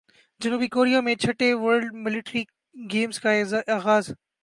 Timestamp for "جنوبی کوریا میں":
0.41-1.15